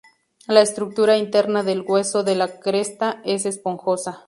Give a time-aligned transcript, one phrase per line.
[0.47, 4.19] La estructura interna del hueso de la cresta es esponjosa.